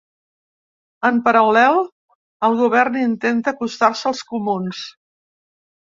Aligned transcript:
En 1.09 1.19
paral·lel, 1.27 1.77
el 2.49 2.59
govern 2.65 2.99
intenta 3.05 3.57
acostar-se 3.57 4.13
als 4.15 4.27
comuns. 4.35 4.85